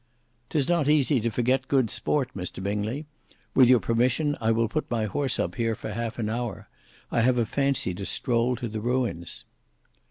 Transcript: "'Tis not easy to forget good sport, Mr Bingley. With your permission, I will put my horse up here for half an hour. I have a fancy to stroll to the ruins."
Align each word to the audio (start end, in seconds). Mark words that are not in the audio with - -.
"'Tis 0.49 0.67
not 0.67 0.89
easy 0.89 1.19
to 1.19 1.29
forget 1.29 1.67
good 1.67 1.87
sport, 1.91 2.31
Mr 2.35 2.63
Bingley. 2.63 3.05
With 3.53 3.69
your 3.69 3.79
permission, 3.79 4.35
I 4.41 4.49
will 4.51 4.67
put 4.67 4.89
my 4.89 5.05
horse 5.05 5.37
up 5.37 5.53
here 5.53 5.75
for 5.75 5.91
half 5.91 6.17
an 6.17 6.27
hour. 6.27 6.67
I 7.11 7.21
have 7.21 7.37
a 7.37 7.45
fancy 7.45 7.93
to 7.93 8.05
stroll 8.07 8.55
to 8.55 8.67
the 8.67 8.81
ruins." 8.81 9.45